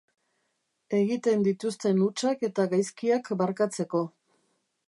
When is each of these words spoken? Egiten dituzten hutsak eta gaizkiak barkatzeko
Egiten 0.99 1.43
dituzten 1.49 2.01
hutsak 2.05 2.43
eta 2.49 2.65
gaizkiak 2.75 3.33
barkatzeko 3.43 4.07